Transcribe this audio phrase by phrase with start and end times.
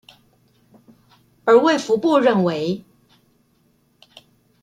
[1.45, 2.83] 而衛福部認為